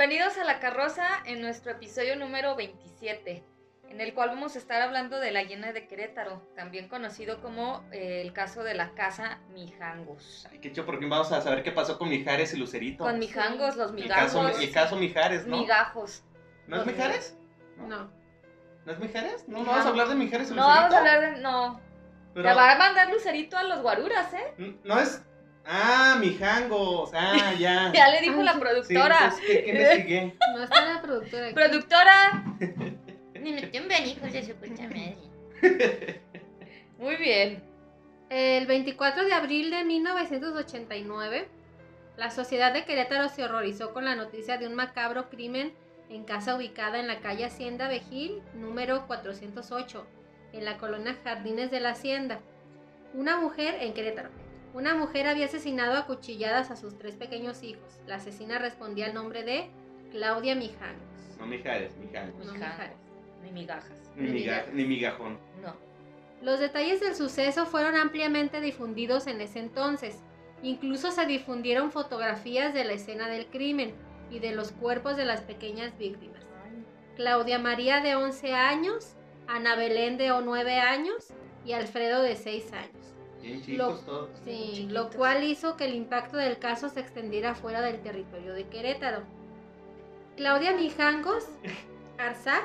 Bienvenidos 0.00 0.38
a 0.38 0.44
La 0.44 0.60
Carroza 0.60 1.04
en 1.26 1.42
nuestro 1.42 1.72
episodio 1.72 2.16
número 2.16 2.56
27, 2.56 3.44
en 3.90 4.00
el 4.00 4.14
cual 4.14 4.30
vamos 4.30 4.56
a 4.56 4.58
estar 4.58 4.80
hablando 4.80 5.20
de 5.20 5.30
la 5.30 5.42
llena 5.42 5.74
de 5.74 5.86
Querétaro, 5.86 6.40
también 6.56 6.88
conocido 6.88 7.42
como 7.42 7.84
eh, 7.92 8.22
el 8.22 8.32
caso 8.32 8.62
de 8.62 8.72
la 8.72 8.94
casa 8.94 9.40
Mijangos. 9.52 10.48
Ay, 10.50 10.58
qué 10.60 10.72
chido, 10.72 10.86
porque 10.86 11.04
vamos 11.04 11.30
a 11.32 11.42
saber 11.42 11.62
qué 11.62 11.70
pasó 11.70 11.98
con 11.98 12.08
Mijares 12.08 12.54
y 12.54 12.56
Lucerito. 12.56 13.04
Con 13.04 13.18
Mijangos, 13.18 13.76
los 13.76 13.90
el 13.90 13.96
migajos. 13.96 14.32
caso, 14.32 14.58
el 14.58 14.72
caso 14.72 14.96
Mijares, 14.96 15.46
¿no? 15.46 15.58
Migajos. 15.58 16.24
¿No 16.66 16.80
es 16.80 16.86
Mijares? 16.86 17.36
No. 17.76 18.10
¿No 18.86 18.92
es 18.92 18.98
Mijares? 19.00 19.46
No, 19.48 19.58
no 19.58 19.64
vamos 19.66 19.84
a 19.84 19.88
hablar 19.90 20.08
de 20.08 20.14
Mijares 20.14 20.50
y 20.50 20.54
No 20.54 20.62
Lucerito. 20.62 20.80
vamos 20.80 20.94
a 20.94 20.98
hablar 20.98 21.20
de... 21.20 21.42
No. 21.42 21.80
Pero- 22.32 22.48
Te 22.48 22.54
va 22.54 22.72
a 22.72 22.78
mandar 22.78 23.10
Lucerito 23.10 23.58
a 23.58 23.64
los 23.64 23.82
guaruras, 23.82 24.32
¿eh? 24.32 24.76
No 24.82 24.98
es... 24.98 25.22
Ah, 25.64 26.16
Mijangos. 26.20 27.10
Ah, 27.14 27.52
ya. 27.58 27.92
Ya 27.92 28.08
le 28.08 28.20
dijo 28.20 28.38
Ay, 28.38 28.44
la. 28.44 28.52
Sí, 28.52 28.60
productora. 28.60 29.34
¿qué, 29.46 29.64
qué 29.64 29.70
investigué? 29.70 30.34
No 30.54 30.62
está 30.62 30.94
la 30.94 31.02
productora 31.02 31.46
aquí. 31.46 31.54
Productora. 31.54 32.44
Ni 33.40 33.52
me 33.52 33.62
tumben 33.62 34.06
hijos 34.06 34.32
de 34.32 34.42
su 34.44 34.54
puta 34.54 34.82
madre. 34.82 35.16
Muy 36.98 37.16
bien. 37.16 37.62
El 38.28 38.66
24 38.66 39.24
de 39.24 39.32
abril 39.32 39.70
de 39.70 39.84
1989, 39.84 41.48
la 42.16 42.30
sociedad 42.30 42.72
de 42.72 42.84
Querétaro 42.84 43.28
se 43.28 43.42
horrorizó 43.44 43.92
con 43.92 44.04
la 44.04 44.14
noticia 44.14 44.58
de 44.58 44.66
un 44.66 44.74
macabro 44.74 45.30
crimen 45.30 45.72
en 46.10 46.24
casa 46.24 46.56
ubicada 46.56 46.98
en 47.00 47.06
la 47.06 47.20
calle 47.20 47.46
Hacienda 47.46 47.88
Vejil, 47.88 48.42
número 48.54 49.06
408, 49.06 50.06
en 50.52 50.64
la 50.64 50.76
colonia 50.76 51.16
Jardines 51.24 51.70
de 51.70 51.80
la 51.80 51.90
Hacienda. 51.90 52.40
Una 53.14 53.38
mujer 53.38 53.76
en 53.80 53.94
Querétaro. 53.94 54.28
Una 54.72 54.94
mujer 54.94 55.26
había 55.26 55.46
asesinado 55.46 55.96
a 55.96 56.06
cuchilladas 56.06 56.70
a 56.70 56.76
sus 56.76 56.96
tres 56.98 57.16
pequeños 57.16 57.62
hijos. 57.62 58.00
La 58.06 58.16
asesina 58.16 58.58
respondía 58.58 59.06
al 59.06 59.14
nombre 59.14 59.42
de 59.42 59.70
Claudia 60.12 60.54
Mijangos. 60.54 61.02
No 61.38 61.46
Mijares, 61.46 61.96
Mijangos. 61.96 62.44
No. 62.46 62.52
Mijares. 62.52 62.96
Ni 63.42 63.50
migajas. 63.52 63.98
Ni, 64.16 64.28
miga- 64.30 64.66
ni 64.72 64.84
migajón. 64.84 65.38
No. 65.62 65.74
Los 66.42 66.60
detalles 66.60 67.00
del 67.00 67.14
suceso 67.14 67.66
fueron 67.66 67.96
ampliamente 67.96 68.60
difundidos 68.60 69.26
en 69.26 69.40
ese 69.40 69.58
entonces. 69.58 70.18
Incluso 70.62 71.10
se 71.10 71.26
difundieron 71.26 71.90
fotografías 71.90 72.72
de 72.74 72.84
la 72.84 72.92
escena 72.92 73.28
del 73.28 73.46
crimen 73.46 73.94
y 74.30 74.38
de 74.38 74.52
los 74.54 74.72
cuerpos 74.72 75.16
de 75.16 75.24
las 75.24 75.40
pequeñas 75.40 75.96
víctimas. 75.98 76.42
Claudia 77.16 77.58
María 77.58 78.00
de 78.00 78.14
11 78.14 78.54
años, 78.54 79.14
Ana 79.48 79.74
Belén 79.74 80.16
de 80.16 80.28
9 80.28 80.78
años 80.78 81.28
y 81.64 81.72
Alfredo 81.72 82.22
de 82.22 82.36
6 82.36 82.72
años. 82.72 83.14
Bien 83.42 83.58
Lo- 83.58 83.64
chicos 83.64 84.04
todos. 84.06 84.30
Sí, 84.44 84.70
chiquitos. 84.74 84.92
lo 84.92 85.10
cual 85.10 85.44
hizo 85.44 85.76
que 85.76 85.84
el 85.86 85.94
impacto 85.94 86.36
del 86.36 86.58
caso 86.58 86.88
se 86.88 87.00
extendiera 87.00 87.54
fuera 87.54 87.80
del 87.80 88.00
territorio 88.00 88.52
de 88.54 88.66
Querétaro. 88.68 89.22
Claudia 90.36 90.72
Mijangos 90.72 91.44
Arzac 92.18 92.64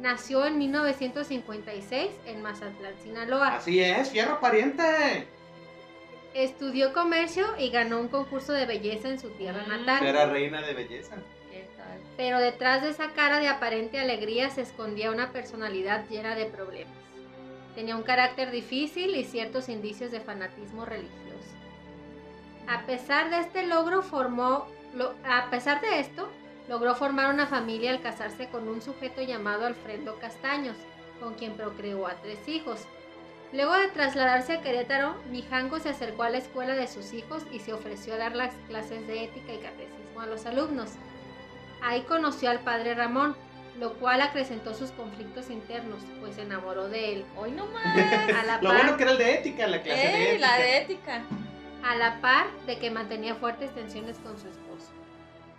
nació 0.00 0.44
en 0.46 0.58
1956 0.58 2.10
en 2.26 2.42
Mazatlán, 2.42 2.94
Sinaloa. 3.02 3.56
Así 3.56 3.80
es, 3.80 4.10
fierro 4.10 4.40
pariente. 4.40 5.28
Estudió 6.34 6.92
comercio 6.92 7.46
y 7.58 7.70
ganó 7.70 8.00
un 8.00 8.08
concurso 8.08 8.52
de 8.52 8.66
belleza 8.66 9.08
en 9.08 9.20
su 9.20 9.30
tierra 9.30 9.64
Mm. 9.66 9.68
natal. 9.68 10.06
Era 10.06 10.26
reina 10.26 10.60
de 10.62 10.74
belleza. 10.74 11.14
¿Qué 11.50 11.68
tal? 11.76 11.98
Pero 12.16 12.38
detrás 12.40 12.82
de 12.82 12.88
esa 12.90 13.12
cara 13.12 13.38
de 13.38 13.46
aparente 13.48 14.00
alegría 14.00 14.50
se 14.50 14.62
escondía 14.62 15.12
una 15.12 15.30
personalidad 15.32 16.08
llena 16.08 16.34
de 16.34 16.46
problemas. 16.46 16.92
Tenía 17.74 17.96
un 17.96 18.02
carácter 18.02 18.50
difícil 18.50 19.16
y 19.16 19.24
ciertos 19.24 19.68
indicios 19.68 20.10
de 20.10 20.20
fanatismo 20.20 20.84
religioso. 20.84 21.24
A 22.68 22.86
pesar 22.86 23.30
de 23.30 23.40
este 23.40 23.66
logro 23.66 24.02
formó, 24.02 24.66
a 25.24 25.50
pesar 25.50 25.80
de 25.80 26.00
esto, 26.00 26.28
logró 26.68 26.94
formar 26.94 27.32
una 27.32 27.46
familia 27.46 27.90
al 27.90 28.00
casarse 28.00 28.48
con 28.48 28.68
un 28.68 28.80
sujeto 28.80 29.22
llamado 29.22 29.66
Alfredo 29.66 30.18
Castaños, 30.18 30.76
con 31.20 31.34
quien 31.34 31.56
procreó 31.56 32.06
a 32.06 32.14
tres 32.14 32.48
hijos. 32.48 32.86
Luego 33.52 33.74
de 33.74 33.88
trasladarse 33.88 34.54
a 34.54 34.62
Querétaro, 34.62 35.14
Mijango 35.30 35.78
se 35.78 35.90
acercó 35.90 36.22
a 36.22 36.30
la 36.30 36.38
escuela 36.38 36.74
de 36.74 36.88
sus 36.88 37.12
hijos 37.12 37.44
y 37.52 37.60
se 37.60 37.72
ofreció 37.72 38.14
a 38.14 38.18
dar 38.18 38.34
las 38.34 38.54
clases 38.68 39.06
de 39.06 39.24
ética 39.24 39.52
y 39.52 39.58
catecismo 39.58 40.20
a 40.20 40.26
los 40.26 40.46
alumnos. 40.46 40.92
Ahí 41.82 42.02
conoció 42.02 42.50
al 42.50 42.60
padre 42.60 42.94
Ramón, 42.94 43.36
lo 43.78 43.94
cual 43.94 44.20
acrecentó 44.22 44.72
sus 44.74 44.90
conflictos 44.92 45.50
internos, 45.50 46.00
pues 46.20 46.36
se 46.36 46.42
enamoró 46.42 46.88
de 46.88 47.12
él. 47.14 47.24
Hoy 47.36 47.50
no 47.50 47.66
más. 47.66 47.84
A 47.86 48.44
la 48.44 48.58
Lo 48.62 48.72
bueno 48.72 48.96
que 48.96 49.02
era 49.02 49.12
el 49.12 49.18
de 49.18 49.34
ética, 49.34 49.66
la 49.66 49.82
clase 49.82 50.00
de 50.00 50.06
Eh, 50.12 50.30
ética. 50.32 50.46
la 50.46 50.56
de 50.62 50.76
ética. 50.78 51.22
a 51.82 51.96
la 51.96 52.20
par 52.20 52.46
de 52.66 52.78
que 52.78 52.90
mantenía 52.90 53.34
fuertes 53.34 53.74
tensiones 53.74 54.16
con 54.18 54.38
su 54.38 54.48
esposo. 54.48 54.90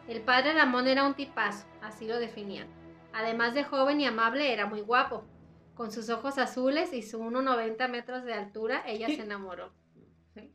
El 0.07 0.21
padre 0.21 0.53
Ramón 0.53 0.87
era 0.87 1.03
un 1.05 1.13
tipazo, 1.15 1.65
así 1.81 2.07
lo 2.07 2.19
definían. 2.19 2.67
Además 3.13 3.53
de 3.53 3.63
joven 3.63 3.99
y 4.01 4.05
amable, 4.05 4.51
era 4.53 4.65
muy 4.65 4.81
guapo. 4.81 5.23
Con 5.75 5.91
sus 5.91 6.09
ojos 6.09 6.37
azules 6.37 6.93
y 6.93 7.01
su 7.01 7.19
1,90 7.19 7.89
metros 7.89 8.23
de 8.23 8.33
altura, 8.33 8.81
ella 8.87 9.07
se 9.07 9.21
enamoró. 9.21 9.73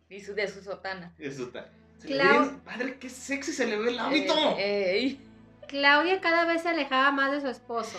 Y 0.08 0.20
su, 0.20 0.34
de 0.34 0.48
su 0.48 0.62
sotana. 0.62 1.14
Clau- 1.18 2.32
ve 2.32 2.38
bien- 2.38 2.60
Padre, 2.60 2.98
qué 2.98 3.08
sexy 3.08 3.52
se 3.52 3.66
le 3.66 3.76
ve 3.76 3.90
el 3.90 3.98
hábito. 3.98 4.34
Eh, 4.58 4.96
ey. 4.96 5.20
Claudia 5.70 6.20
cada 6.20 6.44
vez 6.44 6.62
se 6.62 6.68
alejaba 6.68 7.10
más 7.12 7.30
de 7.30 7.40
su 7.40 7.46
esposo 7.48 7.98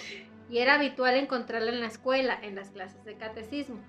y 0.50 0.58
era 0.58 0.76
habitual 0.76 1.16
encontrarla 1.16 1.72
en 1.72 1.80
la 1.80 1.88
escuela, 1.88 2.38
en 2.42 2.56
las 2.56 2.70
clases 2.70 3.04
de 3.06 3.16
catecismo. 3.16 3.80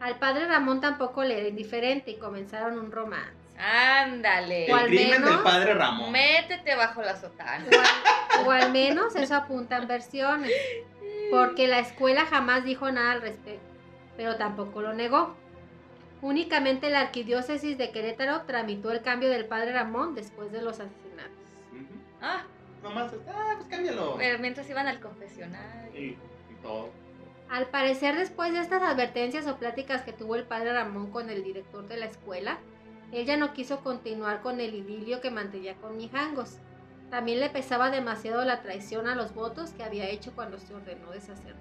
Al 0.00 0.18
padre 0.18 0.46
Ramón 0.46 0.80
tampoco 0.80 1.24
le 1.24 1.38
era 1.38 1.48
indiferente 1.48 2.10
y 2.10 2.16
comenzaron 2.18 2.78
un 2.78 2.92
romance. 2.92 3.32
Ándale. 3.58 4.66
O 4.70 4.76
el 4.76 4.82
al 4.82 4.86
crimen 4.88 5.10
menos- 5.22 5.30
del 5.30 5.38
padre 5.40 5.74
Ramón. 5.74 6.12
Métete 6.12 6.74
bajo 6.74 7.00
la 7.02 7.16
sotana. 7.16 7.64
O 7.70 8.40
al, 8.40 8.46
o 8.46 8.50
al 8.50 8.72
menos 8.72 9.14
eso 9.16 9.34
apuntan 9.36 9.86
versiones, 9.86 10.52
porque 11.30 11.68
la 11.68 11.78
escuela 11.78 12.26
jamás 12.26 12.64
dijo 12.64 12.90
nada 12.90 13.12
al 13.12 13.22
respecto, 13.22 13.64
pero 14.16 14.36
tampoco 14.36 14.82
lo 14.82 14.92
negó. 14.92 15.34
Únicamente 16.20 16.90
la 16.90 17.00
arquidiócesis 17.00 17.78
de 17.78 17.90
Querétaro 17.90 18.42
tramitó 18.42 18.90
el 18.92 19.02
cambio 19.02 19.28
del 19.30 19.46
padre 19.46 19.72
Ramón 19.72 20.14
después 20.14 20.52
de 20.52 20.62
los 20.62 20.78
asesinatos. 20.80 21.32
Ujú. 21.72 22.00
Ah, 22.20 22.42
Nomás, 22.82 23.12
ah, 23.28 23.54
pues 23.56 23.68
cámbialo. 23.68 24.16
pero 24.18 24.38
mientras 24.38 24.68
iban 24.68 24.88
al 24.88 25.00
confesionario. 25.00 26.00
Y, 26.00 26.06
y 26.06 26.54
todo. 26.62 26.90
Al 27.48 27.66
parecer, 27.66 28.16
después 28.16 28.52
de 28.52 28.60
estas 28.60 28.82
advertencias 28.82 29.46
o 29.46 29.58
pláticas 29.58 30.02
que 30.02 30.12
tuvo 30.12 30.36
el 30.36 30.44
padre 30.44 30.72
Ramón 30.72 31.10
con 31.10 31.30
el 31.30 31.44
director 31.44 31.86
de 31.86 31.98
la 31.98 32.06
escuela, 32.06 32.58
ella 33.12 33.36
no 33.36 33.52
quiso 33.52 33.80
continuar 33.80 34.40
con 34.40 34.58
el 34.58 34.74
idilio 34.74 35.20
que 35.20 35.30
mantenía 35.30 35.74
con 35.76 35.98
Mijangos. 35.98 36.56
También 37.10 37.40
le 37.40 37.50
pesaba 37.50 37.90
demasiado 37.90 38.42
la 38.46 38.62
traición 38.62 39.06
a 39.06 39.14
los 39.14 39.34
votos 39.34 39.70
que 39.72 39.84
había 39.84 40.08
hecho 40.08 40.32
cuando 40.34 40.58
se 40.58 40.74
ordenó 40.74 41.10
de 41.10 41.20
sacerdote. 41.20 41.60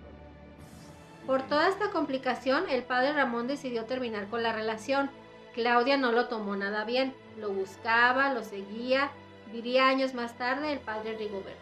Por 1.28 1.42
toda 1.44 1.68
esta 1.68 1.92
complicación, 1.92 2.70
el 2.70 2.84
padre 2.84 3.12
Ramón 3.12 3.48
decidió 3.48 3.84
terminar 3.84 4.28
con 4.28 4.44
la 4.44 4.54
relación. 4.54 5.12
Claudia 5.54 5.98
no 5.98 6.14
lo 6.14 6.30
tomó 6.30 6.56
nada 6.56 6.86
bien, 6.86 7.14
lo 7.38 7.52
buscaba, 7.52 8.34
lo 8.34 8.44
seguía, 8.44 9.12
diría 9.52 9.88
años 9.88 10.14
más 10.14 10.38
tarde 10.38 10.72
el 10.72 10.80
padre 10.80 11.18
Rigoberto. 11.18 11.60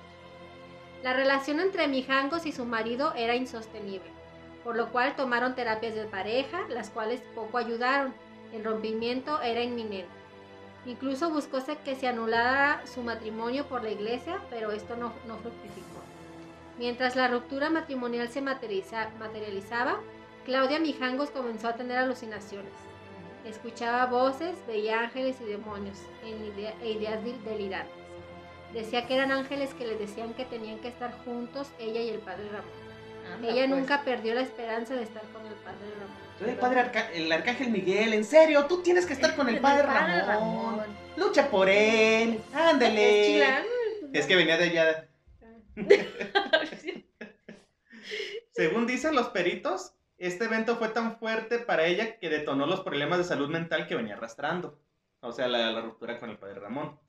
La 1.03 1.13
relación 1.13 1.59
entre 1.59 1.87
Mijangos 1.87 2.45
y 2.45 2.51
su 2.51 2.65
marido 2.65 3.13
era 3.15 3.35
insostenible, 3.35 4.09
por 4.63 4.75
lo 4.75 4.91
cual 4.91 5.15
tomaron 5.15 5.55
terapias 5.55 5.95
de 5.95 6.05
pareja, 6.05 6.61
las 6.69 6.89
cuales 6.89 7.21
poco 7.35 7.57
ayudaron. 7.57 8.13
El 8.53 8.63
rompimiento 8.63 9.41
era 9.41 9.61
inminente. 9.61 10.09
Incluso 10.85 11.29
buscó 11.29 11.59
que 11.83 11.95
se 11.95 12.07
anulara 12.07 12.81
su 12.85 13.01
matrimonio 13.01 13.65
por 13.67 13.83
la 13.83 13.91
iglesia, 13.91 14.39
pero 14.49 14.71
esto 14.71 14.95
no, 14.95 15.11
fructificó. 15.37 15.99
Mientras 16.77 17.15
la 17.15 17.27
ruptura 17.27 17.69
matrimonial 17.69 18.29
se 18.29 18.41
materializa- 18.41 19.09
materializaba, 19.19 19.99
Claudia 20.45 20.79
Mijangos 20.79 21.29
comenzó 21.29 21.67
a 21.67 21.75
tener 21.75 21.97
alucinaciones. 21.97 22.71
Escuchaba 23.45 24.05
voces, 24.05 24.55
veía 24.67 25.01
ángeles 25.01 25.37
y 25.41 25.45
demonios 25.45 25.97
en 26.23 26.45
idea- 26.45 26.75
e 26.81 26.91
ideas 26.91 27.23
del- 27.23 27.43
delirantes. 27.43 27.93
Decía 28.73 29.07
que 29.07 29.15
eran 29.15 29.31
ángeles 29.31 29.73
que 29.73 29.87
le 29.87 29.95
decían 29.95 30.33
que 30.33 30.45
tenían 30.45 30.79
que 30.79 30.89
estar 30.89 31.11
juntos 31.25 31.67
ella 31.79 32.01
y 32.01 32.09
el 32.09 32.19
padre 32.19 32.49
Ramón. 32.49 32.69
Anda, 33.33 33.47
Ella 33.49 33.67
pues. 33.67 33.79
nunca 33.79 34.03
perdió 34.03 34.33
la 34.35 34.41
esperanza 34.41 34.95
de 34.95 35.03
estar 35.03 35.23
con 35.33 35.45
el 35.45 35.53
padre 35.53 35.89
Ramón. 35.99 36.17
Soy 36.39 36.49
el 36.49 36.55
padre 36.57 36.79
arca- 36.79 37.11
el 37.13 37.31
arcángel 37.31 37.69
Miguel, 37.69 38.13
en 38.13 38.23
serio, 38.25 38.65
tú 38.65 38.81
tienes 38.81 39.05
que 39.05 39.13
estar 39.13 39.35
con 39.35 39.49
el 39.49 39.59
padre 39.59 39.83
Ramón. 39.83 40.81
Lucha 41.17 41.49
por 41.49 41.67
él, 41.69 42.39
ándale. 42.53 43.63
Es 44.13 44.25
que 44.25 44.35
venía 44.35 44.57
de 44.57 44.63
allá. 44.65 45.07
Según 48.51 48.87
dicen 48.87 49.15
los 49.15 49.29
peritos, 49.29 49.93
este 50.19 50.45
evento 50.45 50.75
fue 50.77 50.89
tan 50.89 51.17
fuerte 51.17 51.59
para 51.59 51.85
ella 51.85 52.17
que 52.19 52.29
detonó 52.29 52.65
los 52.65 52.81
problemas 52.81 53.17
de 53.17 53.23
salud 53.23 53.49
mental 53.49 53.87
que 53.87 53.95
venía 53.95 54.15
arrastrando. 54.15 54.77
O 55.21 55.31
sea, 55.31 55.47
la, 55.47 55.71
la 55.71 55.81
ruptura 55.81 56.19
con 56.19 56.29
el 56.29 56.37
padre 56.37 56.59
Ramón. 56.59 56.99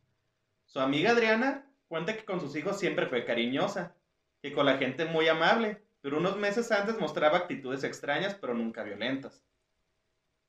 Su 0.66 0.80
amiga 0.80 1.10
Adriana 1.10 1.66
cuenta 1.88 2.16
que 2.16 2.24
con 2.24 2.40
sus 2.40 2.54
hijos 2.56 2.78
siempre 2.78 3.06
fue 3.06 3.24
cariñosa, 3.24 3.94
que 4.42 4.52
con 4.52 4.66
la 4.66 4.78
gente 4.78 5.04
muy 5.04 5.28
amable, 5.28 5.82
pero 6.00 6.18
unos 6.18 6.36
meses 6.36 6.70
antes 6.72 6.98
mostraba 6.98 7.38
actitudes 7.38 7.84
extrañas, 7.84 8.34
pero 8.40 8.54
nunca 8.54 8.82
violentas. 8.84 9.44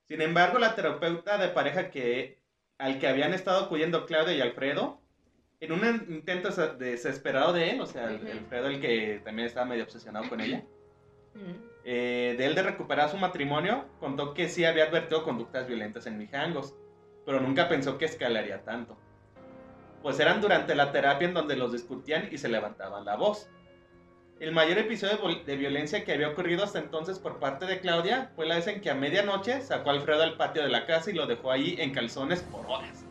Sin 0.08 0.22
embargo, 0.22 0.60
la 0.60 0.76
terapeuta 0.76 1.38
de 1.38 1.50
pareja 1.50 1.90
que, 1.90 2.40
al 2.78 3.00
que 3.00 3.08
habían 3.08 3.34
estado 3.34 3.66
acudiendo 3.66 4.06
Claudia 4.06 4.34
y 4.36 4.42
Alfredo, 4.42 5.00
En 5.64 5.72
un 5.74 5.86
intento 6.10 6.50
desesperado 6.78 7.54
de 7.54 7.70
él, 7.70 7.82
o 7.82 7.86
sea, 7.86 8.10
el- 8.10 8.16
Ujú. 8.24 8.32
Alfredo, 8.32 8.66
el 8.68 8.82
que 8.82 9.22
también 9.24 9.46
estaba 9.48 9.68
medio 9.68 9.84
obsesionado 9.84 10.28
con 10.28 10.42
ella. 10.42 10.64
Eh, 11.84 12.36
de 12.38 12.46
él 12.46 12.56
de 12.56 12.64
recuperar 12.64 13.10
su 13.10 13.18
matrimonio, 13.18 13.86
contó 14.00 14.34
que 14.34 14.50
sí 14.50 14.66
había 14.66 14.86
advertido 14.86 15.24
conductas 15.24 15.68
violentas 15.68 16.06
en 16.06 16.18
Mijangos, 16.18 16.76
pero 17.26 17.40
nunca 17.40 17.70
pensó 17.70 17.98
que 17.98 18.06
escalaría 18.06 18.64
tanto. 18.64 18.98
Pues 20.02 20.20
eran 20.20 20.42
durante 20.42 20.76
la 20.76 20.92
terapia 20.92 21.28
en 21.28 21.34
donde 21.34 21.56
los 21.56 21.72
discutían 21.72 22.30
y 22.32 22.38
se 22.38 22.50
levantaban 22.50 23.06
la 23.06 23.16
voz. 23.16 23.50
El 24.40 24.52
mayor 24.52 24.80
episodio 24.80 25.20
de 25.46 25.56
violencia 25.56 26.04
que 26.04 26.14
había 26.14 26.30
ocurrido 26.30 26.64
hasta 26.64 26.80
entonces 26.80 27.20
por 27.20 27.40
parte 27.40 27.68
de 27.68 27.80
Claudia 27.80 28.32
fue 28.36 28.48
la 28.48 28.56
vez 28.56 28.66
en 28.66 28.82
que 28.82 28.90
a 28.90 28.96
medianoche 28.96 29.62
sacó 29.62 29.92
a 29.92 29.94
Alfredo 29.94 30.24
al 30.24 30.38
patio 30.38 30.64
de 30.64 30.70
la 30.70 30.88
casa 30.88 31.12
y 31.12 31.14
lo 31.14 31.28
dejó 31.28 31.52
ahí 31.52 31.76
en 31.78 31.94
calzones 31.94 32.42
por 32.42 32.66
horas. 32.66 33.06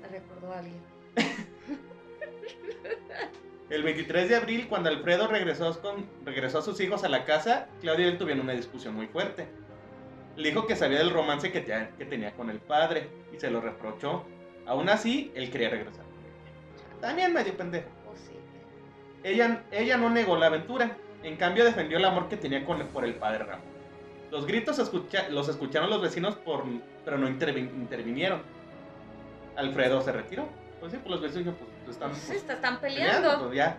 Me 0.00 0.08
recordó 0.08 0.50
a 0.50 0.60
alguien. 0.60 0.82
El 3.72 3.82
23 3.84 4.28
de 4.28 4.36
abril, 4.36 4.66
cuando 4.68 4.90
Alfredo 4.90 5.28
regresó, 5.28 5.80
con, 5.80 6.04
regresó 6.26 6.58
a 6.58 6.62
sus 6.62 6.78
hijos 6.80 7.04
a 7.04 7.08
la 7.08 7.24
casa, 7.24 7.68
Claudia 7.80 8.04
y 8.06 8.08
él 8.10 8.18
tuvieron 8.18 8.44
una 8.44 8.52
discusión 8.52 8.94
muy 8.94 9.06
fuerte. 9.06 9.48
Le 10.36 10.50
dijo 10.50 10.66
que 10.66 10.76
sabía 10.76 10.98
del 10.98 11.08
romance 11.10 11.50
que, 11.50 11.60
te- 11.62 11.88
que 11.96 12.04
tenía 12.04 12.32
con 12.32 12.50
el 12.50 12.58
padre 12.58 13.08
y 13.34 13.38
se 13.40 13.50
lo 13.50 13.62
reprochó. 13.62 14.24
Aún 14.66 14.90
así, 14.90 15.32
él 15.34 15.50
quería 15.50 15.70
regresar. 15.70 16.04
También 17.00 17.32
medio 17.32 17.56
pendejo. 17.56 17.88
Oh, 18.06 18.14
sí. 18.14 18.32
Ella, 19.24 19.62
ella 19.70 19.96
no 19.96 20.10
negó 20.10 20.36
la 20.36 20.46
aventura, 20.46 20.96
en 21.22 21.36
cambio 21.36 21.64
defendió 21.64 21.96
el 21.96 22.04
amor 22.04 22.28
que 22.28 22.36
tenía 22.36 22.66
con, 22.66 22.78
por 22.88 23.04
el 23.06 23.14
padre 23.14 23.44
Ramón. 23.44 23.72
Los 24.30 24.46
gritos 24.46 24.78
escucha- 24.80 25.28
los 25.30 25.48
escucharon 25.48 25.88
los 25.88 26.02
vecinos, 26.02 26.34
por, 26.36 26.64
pero 27.06 27.16
no 27.16 27.26
intervi- 27.26 27.70
intervinieron. 27.74 28.42
Alfredo 29.56 30.02
se 30.02 30.12
retiró. 30.12 30.46
Pues 30.78 30.92
sí, 30.92 30.98
pues 31.02 31.10
los 31.10 31.20
vecinos 31.22 31.54
pues, 31.58 31.70
están... 31.90 32.10
Pues, 32.10 32.22
sí, 32.22 32.36
están 32.36 32.80
peleando, 32.80 33.20
peleando. 33.20 33.44
pues, 33.46 33.56
ya. 33.56 33.76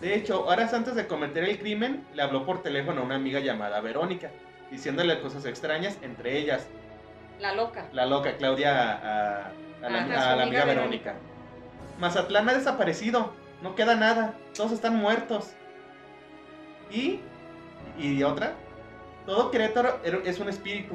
De 0.00 0.14
hecho, 0.14 0.44
horas 0.46 0.72
antes 0.74 0.94
de 0.94 1.06
cometer 1.06 1.44
el 1.44 1.58
crimen, 1.58 2.06
le 2.14 2.22
habló 2.22 2.46
por 2.46 2.62
teléfono 2.62 3.00
a 3.00 3.04
una 3.04 3.16
amiga 3.16 3.40
llamada 3.40 3.80
Verónica, 3.80 4.30
diciéndole 4.70 5.20
cosas 5.20 5.44
extrañas, 5.44 5.98
entre 6.02 6.38
ellas 6.38 6.66
La 7.40 7.52
loca. 7.54 7.86
la 7.92 8.06
loca 8.06 8.36
Claudia 8.36 8.92
a, 8.92 9.46
a 9.48 9.90
la, 9.90 9.98
Ajá, 10.04 10.04
a 10.04 10.32
su 10.32 10.36
la 10.36 10.42
amiga 10.42 10.42
amiga 10.42 10.64
Verónica. 10.64 11.14
Mazatlán 11.98 12.48
ha 12.48 12.54
desaparecido, 12.54 13.32
no 13.60 13.74
queda 13.74 13.96
nada, 13.96 14.34
todos 14.56 14.70
están 14.70 14.94
muertos. 14.96 15.50
Y, 16.92 17.20
y 17.98 18.22
otra, 18.22 18.52
todo 19.26 19.50
Querétaro 19.50 20.00
er- 20.04 20.22
es 20.24 20.38
un 20.38 20.48
espíritu. 20.48 20.94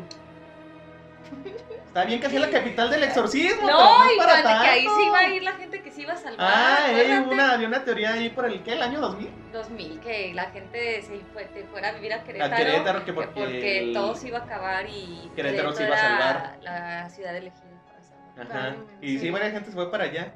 Está 1.85 2.05
bien 2.05 2.19
que 2.19 2.29
sea 2.29 2.39
la 2.39 2.49
capital 2.49 2.89
del 2.89 3.03
exorcismo. 3.03 3.61
pero 3.67 3.77
No, 3.77 4.03
es 4.05 4.13
y 4.15 4.17
para 4.17 4.41
cuando 4.41 4.63
que 4.63 4.69
ahí 4.69 4.81
sí 4.87 5.03
iba 5.05 5.19
a 5.19 5.29
ir 5.29 5.43
la 5.43 5.51
gente 5.53 5.81
que 5.83 5.91
se 5.91 6.01
iba 6.01 6.13
a 6.13 6.17
salvar. 6.17 6.47
Ah, 6.51 6.85
eh, 6.91 7.19
una, 7.19 7.51
había 7.53 7.67
una 7.67 7.83
teoría 7.85 8.13
ahí 8.13 8.29
por 8.29 8.45
el, 8.45 8.63
¿qué? 8.63 8.73
¿El 8.73 8.81
año 8.81 8.99
2000? 8.99 9.29
2000, 9.53 9.99
que 9.99 10.33
la 10.33 10.45
gente 10.51 11.01
se 11.03 11.19
fue, 11.33 11.45
te 11.45 11.63
fuera 11.65 11.89
a 11.89 11.91
vivir 11.91 12.13
a 12.13 12.23
Querétaro. 12.23 12.53
A 12.53 12.57
Querétaro, 12.57 12.99
que 12.99 13.05
que 13.05 13.13
porque, 13.13 13.79
el- 13.79 13.93
todo 13.93 14.15
se 14.15 14.29
iba 14.29 14.39
a 14.39 14.43
acabar 14.43 14.85
y 14.89 15.31
Querétaro 15.35 15.71
se 15.73 15.83
iba 15.83 15.95
a 15.95 15.99
salvar. 15.99 16.57
La 16.61 17.09
ciudad 17.09 17.35
elegida 17.35 17.61
para 17.85 18.01
salvar. 18.01 18.29
Ajá. 18.39 18.45
Claro, 18.71 18.87
Y 19.01 19.07
sí, 19.13 19.19
sí. 19.19 19.29
varias 19.29 19.51
gente 19.53 19.69
se 19.69 19.75
fue 19.75 19.91
para 19.91 20.05
allá. 20.05 20.33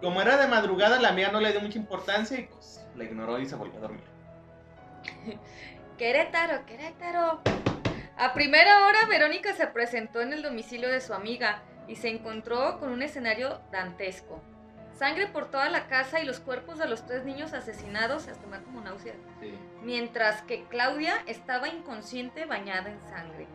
Como 0.00 0.20
era 0.20 0.36
de 0.36 0.48
madrugada, 0.48 0.98
la 1.00 1.12
mía 1.12 1.30
no 1.30 1.38
le 1.40 1.52
dio 1.52 1.60
mucha 1.60 1.78
importancia 1.78 2.36
y 2.40 2.42
pues 2.46 2.84
la 2.96 3.04
ignoró 3.04 3.38
y 3.38 3.46
se 3.46 3.54
volvió 3.54 3.78
a 3.78 3.82
dormir. 3.82 4.02
Querétaro, 5.96 6.66
Querétaro. 6.66 7.40
A 8.22 8.34
primera 8.34 8.86
hora, 8.86 9.04
Verónica 9.06 9.52
se 9.52 9.66
presentó 9.66 10.20
en 10.20 10.32
el 10.32 10.42
domicilio 10.42 10.88
de 10.88 11.00
su 11.00 11.12
amiga 11.12 11.60
y 11.88 11.96
se 11.96 12.08
encontró 12.08 12.78
con 12.78 12.92
un 12.92 13.02
escenario 13.02 13.60
dantesco. 13.72 14.40
Sangre 14.96 15.26
por 15.26 15.50
toda 15.50 15.68
la 15.70 15.88
casa 15.88 16.20
y 16.20 16.24
los 16.24 16.38
cuerpos 16.38 16.78
de 16.78 16.86
los 16.86 17.04
tres 17.04 17.24
niños 17.24 17.52
asesinados, 17.52 18.28
hasta 18.28 18.46
me 18.46 18.62
como 18.62 18.80
náusea. 18.80 19.14
Mientras 19.82 20.40
que 20.42 20.62
Claudia 20.66 21.24
estaba 21.26 21.66
inconsciente 21.66 22.44
bañada 22.44 22.92
en 22.92 23.00
sangre. 23.08 23.48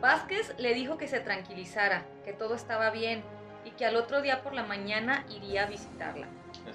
Vázquez 0.00 0.54
le 0.56 0.72
dijo 0.72 0.96
que 0.96 1.06
se 1.06 1.20
tranquilizara, 1.20 2.06
que 2.24 2.32
todo 2.32 2.54
estaba 2.54 2.88
bien 2.88 3.22
y 3.66 3.72
que 3.72 3.84
al 3.84 3.96
otro 3.96 4.22
día 4.22 4.42
por 4.42 4.54
la 4.54 4.64
mañana 4.64 5.26
iría 5.28 5.64
a 5.64 5.66
visitarla. 5.66 6.28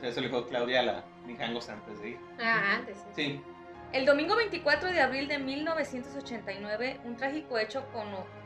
Eso 0.03 0.21
le 0.21 0.27
dijo 0.27 0.45
Claudia 0.45 0.81
a 0.81 0.83
la 0.83 1.03
Mijangos 1.25 1.67
antes 1.67 1.99
de 1.99 2.09
ir. 2.09 2.19
Ah, 2.39 2.75
antes. 2.75 2.95
sí. 3.15 3.41
Sí. 3.41 3.56
El 3.93 4.05
domingo 4.05 4.35
24 4.35 4.91
de 4.91 5.01
abril 5.01 5.27
de 5.27 5.37
1989, 5.39 6.99
un 7.05 7.15
trágico 7.15 7.57
hecho 7.57 7.85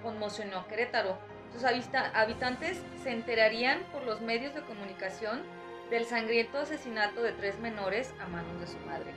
conmocionó 0.04 0.60
a 0.60 0.68
Querétaro. 0.68 1.18
Sus 1.52 1.64
habita- 1.66 2.12
habitantes 2.14 2.82
se 3.04 3.12
enterarían 3.12 3.80
por 3.92 4.04
los 4.04 4.22
medios 4.22 4.54
de 4.54 4.62
comunicación 4.62 5.42
del 5.90 6.06
sangriento 6.06 6.60
asesinato 6.60 7.22
de 7.22 7.34
tres 7.34 7.60
menores 7.60 8.14
a 8.22 8.28
manos 8.28 8.60
de 8.62 8.68
su 8.68 8.78
madre. 8.86 9.12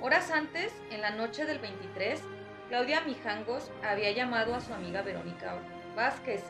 Horas 0.00 0.30
antes, 0.30 0.72
en 0.90 1.02
la 1.02 1.10
noche 1.10 1.44
del 1.44 1.58
23, 1.58 2.22
Claudia 2.68 3.00
Mijangos 3.02 3.70
había 3.82 4.12
llamado 4.12 4.54
a 4.54 4.60
su 4.60 4.72
amiga 4.72 5.02
Verónica 5.02 5.56
Vázquez. 5.96 6.44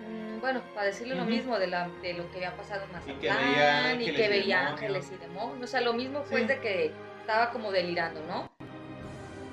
Mm, 0.00 0.40
Bueno, 0.40 0.60
para 0.74 0.86
decirle 0.86 1.14
lo 1.14 1.22
Ujú. 1.22 1.30
mismo 1.30 1.58
de, 1.58 1.66
la, 1.66 1.88
de 2.02 2.12
lo 2.14 2.30
que 2.30 2.36
había 2.38 2.56
pasado 2.56 2.84
en 2.84 2.90
Y 2.90 3.14
que 3.20 3.28
Mazatlán 3.28 3.38
veía 3.52 3.56
y 3.56 3.92
ángeles 3.94 4.16
que 4.16 4.24
y 4.24 4.28
veía 4.28 4.56
demonios. 4.58 4.72
ángeles 4.82 5.12
y 5.12 5.16
demonios. 5.16 5.62
O 5.64 5.66
sea, 5.66 5.80
lo 5.80 5.92
mismo 5.94 6.22
fue 6.22 6.40
Sí. 6.42 6.46
de 6.46 6.60
que 6.60 6.92
estaba 7.20 7.50
como 7.50 7.72
delirando, 7.72 8.20
¿no? 8.26 8.50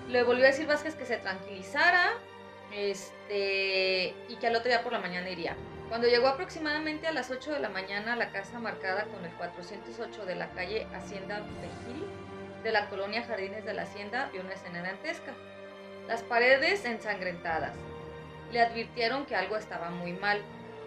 Le 0.10 0.24
volvió 0.24 0.44
a 0.44 0.48
decir 0.48 0.68
Vázquez 0.68 0.96
que 0.96 1.06
se 1.06 1.18
tranquilizara 1.18 2.12
este, 2.72 4.14
y 4.30 4.36
que 4.40 4.48
al 4.48 4.56
otro 4.56 4.70
día 4.70 4.84
por 4.84 4.92
la 4.94 5.00
mañana 5.00 5.30
iría. 5.30 5.56
Cuando 5.90 6.08
llegó 6.08 6.28
aproximadamente 6.28 7.08
a 7.08 7.12
las 7.12 7.30
8 7.32 7.52
de 7.52 7.60
la 7.60 7.70
mañana 7.70 8.14
a 8.14 8.16
la 8.16 8.32
casa 8.32 8.60
marcada 8.60 9.06
con 9.06 9.24
el 9.26 9.32
408 9.34 10.26
de 10.26 10.36
la 10.36 10.50
calle 10.50 10.88
Hacienda 10.94 11.40
Vigil 11.40 12.04
de 12.64 12.72
la 12.72 12.90
colonia 12.90 13.24
Jardines 13.24 13.66
de 13.66 13.74
la 13.74 13.84
Hacienda, 13.84 14.30
vio 14.32 14.42
una 14.42 14.54
escena 14.54 14.82
dantesca. 14.82 15.34
Las 16.08 16.24
paredes 16.24 16.84
ensangrentadas. 16.86 17.74
Le 18.54 18.62
advirtieron 18.62 19.26
que 19.26 19.36
algo 19.36 19.58
estaba 19.58 19.90
muy 19.90 20.14
mal. 20.14 20.40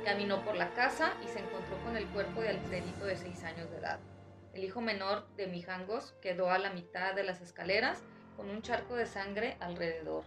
Caminó 0.04 0.40
por 0.44 0.54
la 0.54 0.72
casa 0.74 1.14
y 1.24 1.26
se 1.26 1.40
encontró 1.40 1.76
con 1.82 1.96
el 1.96 2.06
cuerpo 2.06 2.40
de 2.40 2.50
Alfredito 2.50 3.04
de 3.04 3.16
6 3.16 3.42
años 3.42 3.68
de 3.72 3.78
edad. 3.78 3.98
El 4.54 4.62
hijo 4.62 4.80
menor 4.80 5.26
de 5.34 5.48
Mijangos 5.48 6.12
quedó 6.22 6.52
a 6.52 6.58
la 6.58 6.70
mitad 6.70 7.14
de 7.14 7.24
las 7.24 7.40
escaleras 7.40 8.04
con 8.36 8.50
un 8.50 8.62
charco 8.62 8.94
de 8.94 9.06
sangre 9.06 9.56
alrededor. 9.58 10.22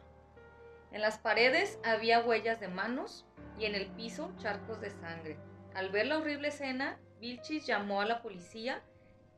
En 0.92 1.00
las 1.00 1.18
paredes 1.18 1.80
había 1.86 2.20
huellas 2.20 2.60
de 2.60 2.68
manos 2.68 3.26
y 3.58 3.64
en 3.64 3.74
el 3.74 3.88
piso 3.88 4.34
charcos 4.38 4.82
de 4.82 4.90
sangre. 4.90 5.38
Al 5.76 5.92
ver 5.92 6.08
la 6.08 6.18
horrible 6.18 6.50
escena, 6.50 7.00
Vilchis 7.22 7.66
llamó 7.66 8.02
a 8.02 8.06
la 8.06 8.22
policía 8.22 8.82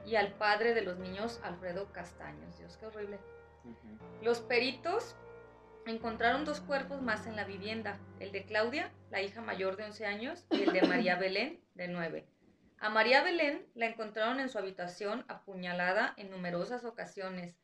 y 0.08 0.16
al 0.16 0.34
padre 0.34 0.74
de 0.74 0.82
los 0.82 0.98
niños, 0.98 1.40
Alfredo 1.44 1.92
Castaños. 1.92 2.58
Dios, 2.58 2.78
qué 2.78 2.88
horrible. 2.88 3.20
Los 4.24 4.40
peritos 4.40 5.16
encontraron 5.86 6.46
dos 6.46 6.62
cuerpos 6.62 7.02
más 7.02 7.26
en 7.28 7.36
la 7.36 7.44
vivienda, 7.44 8.00
el 8.20 8.32
de 8.32 8.46
Claudia, 8.46 8.92
la 9.10 9.22
hija 9.22 9.42
mayor 9.42 9.78
de 9.78 9.86
11 9.86 10.06
años, 10.06 10.46
y 10.52 10.64
el 10.64 10.74
de 10.74 10.84
María 10.84 11.16
Belén, 11.18 11.60
de 11.74 11.88
9. 11.88 12.28
A 12.80 12.90
María 12.90 13.24
Belén 13.24 13.68
la 13.76 13.86
encontraron 13.86 14.40
en 14.40 14.50
su 14.50 14.58
habitación 14.58 15.26
apuñalada 15.28 16.14
en 16.18 16.32
numerosas 16.32 16.84
ocasiones. 16.84 17.56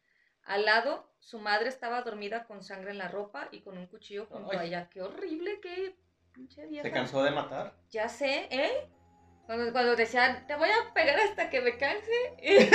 Al 0.44 0.66
lado, 0.66 1.12
su 1.20 1.40
madre 1.40 1.70
estaba 1.70 2.04
dormida 2.04 2.46
con 2.46 2.64
sangre 2.64 2.92
en 2.92 2.98
la 3.00 3.08
ropa 3.08 3.50
y 3.52 3.62
con 3.62 3.78
un 3.78 3.88
cuchillo 3.88 4.28
junto 4.28 4.58
a 4.58 4.62
Ay. 4.62 4.68
ella. 4.68 4.90
¡Qué 4.90 5.02
horrible! 5.02 5.60
¡Qué 5.60 5.98
pinche 6.34 6.66
vieja! 6.68 6.84
¿Se 6.84 6.92
cansó 6.92 7.24
de 7.24 7.32
matar? 7.32 7.74
Ya 7.90 8.08
sé, 8.08 8.48
¿eh? 8.52 8.88
Cuando, 9.46 9.72
cuando 9.72 9.96
decían, 9.96 10.46
te 10.46 10.56
voy 10.56 10.70
a 10.70 10.94
pegar 10.94 11.20
hasta 11.20 11.50
que 11.50 11.62
me 11.62 11.78
canse. 11.78 12.12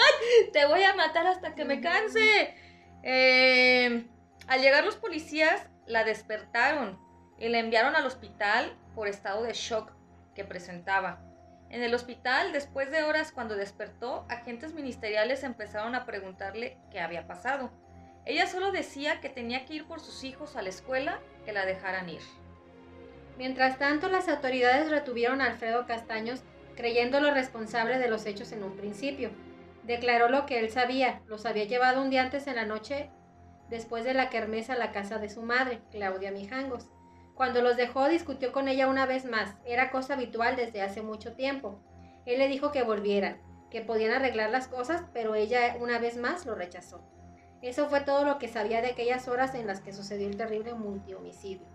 te 0.52 0.66
voy 0.66 0.82
a 0.82 0.94
matar 0.94 1.26
hasta 1.26 1.54
que 1.54 1.64
me 1.64 1.80
canse. 1.80 2.54
Eh, 3.02 4.06
al 4.50 4.60
llegar 4.60 4.84
los 4.84 4.96
policías, 4.96 5.68
la 5.86 6.02
despertaron 6.02 6.98
y 7.38 7.48
la 7.48 7.60
enviaron 7.60 7.94
al 7.94 8.04
hospital 8.04 8.76
por 8.96 9.06
estado 9.06 9.44
de 9.44 9.52
shock 9.52 9.92
que 10.34 10.42
presentaba. 10.42 11.22
En 11.68 11.84
el 11.84 11.94
hospital, 11.94 12.52
después 12.52 12.90
de 12.90 13.04
horas 13.04 13.30
cuando 13.30 13.54
despertó, 13.54 14.26
agentes 14.28 14.74
ministeriales 14.74 15.44
empezaron 15.44 15.94
a 15.94 16.04
preguntarle 16.04 16.78
qué 16.90 16.98
había 16.98 17.28
pasado. 17.28 17.70
Ella 18.24 18.48
solo 18.48 18.72
decía 18.72 19.20
que 19.20 19.28
tenía 19.28 19.66
que 19.66 19.74
ir 19.74 19.86
por 19.86 20.00
sus 20.00 20.24
hijos 20.24 20.56
a 20.56 20.62
la 20.62 20.70
escuela, 20.70 21.20
que 21.44 21.52
la 21.52 21.64
dejaran 21.64 22.08
ir. 22.08 22.22
Mientras 23.38 23.78
tanto, 23.78 24.08
las 24.08 24.28
autoridades 24.28 24.90
retuvieron 24.90 25.40
a 25.40 25.46
Alfredo 25.46 25.86
Castaños 25.86 26.42
creyéndolo 26.74 27.32
responsable 27.32 28.00
de 28.00 28.08
los 28.08 28.26
hechos 28.26 28.50
en 28.50 28.64
un 28.64 28.76
principio. 28.76 29.30
Declaró 29.84 30.28
lo 30.28 30.44
que 30.44 30.58
él 30.58 30.72
sabía, 30.72 31.22
los 31.28 31.46
había 31.46 31.66
llevado 31.66 32.02
un 32.02 32.10
día 32.10 32.22
antes 32.22 32.48
en 32.48 32.56
la 32.56 32.66
noche 32.66 33.10
después 33.70 34.04
de 34.04 34.14
la 34.14 34.28
kermés 34.28 34.68
a 34.68 34.76
la 34.76 34.92
casa 34.92 35.18
de 35.18 35.30
su 35.30 35.42
madre, 35.42 35.80
Claudia 35.90 36.32
Mijangos. 36.32 36.88
Cuando 37.34 37.62
los 37.62 37.76
dejó, 37.76 38.08
discutió 38.08 38.52
con 38.52 38.68
ella 38.68 38.88
una 38.88 39.06
vez 39.06 39.24
más. 39.24 39.54
Era 39.64 39.90
cosa 39.90 40.14
habitual 40.14 40.56
desde 40.56 40.82
hace 40.82 41.00
mucho 41.00 41.32
tiempo. 41.32 41.80
Él 42.26 42.38
le 42.38 42.48
dijo 42.48 42.70
que 42.70 42.82
volvieran, 42.82 43.40
que 43.70 43.80
podían 43.80 44.12
arreglar 44.12 44.50
las 44.50 44.68
cosas, 44.68 45.04
pero 45.14 45.34
ella 45.34 45.76
una 45.80 45.98
vez 45.98 46.18
más 46.18 46.44
lo 46.44 46.54
rechazó. 46.54 47.02
Eso 47.62 47.88
fue 47.88 48.00
todo 48.02 48.24
lo 48.24 48.38
que 48.38 48.48
sabía 48.48 48.82
de 48.82 48.88
aquellas 48.88 49.28
horas 49.28 49.54
en 49.54 49.66
las 49.66 49.80
que 49.80 49.92
sucedió 49.92 50.28
el 50.28 50.36
terrible 50.36 50.74
multihomicidio. 50.74 51.66